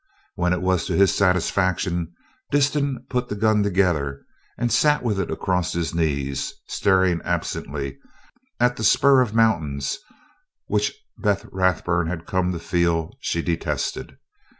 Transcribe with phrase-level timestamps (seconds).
[0.33, 2.11] When it was to his satisfaction,
[2.51, 4.25] Disston put the gun together
[4.57, 7.99] and sat with it across his knees, staring absently
[8.59, 9.99] at the spur of mountains
[10.65, 14.17] which Beth Rathburn had come to feel she detested.